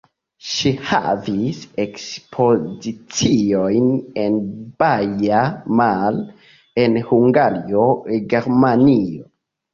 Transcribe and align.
Ŝi 0.51 0.69
havis 0.91 1.59
ekspoziciojn 1.83 3.91
en 4.23 4.39
Baia 4.85 5.43
Mare; 5.83 6.25
en 6.87 6.99
Hungario, 7.13 7.87
Germanio. 8.35 9.31